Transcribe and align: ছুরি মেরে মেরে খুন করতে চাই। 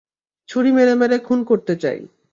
ছুরি 0.49 0.71
মেরে 0.71 0.93
মেরে 0.95 1.17
খুন 1.19 1.39
করতে 1.43 1.73
চাই। 1.75 1.99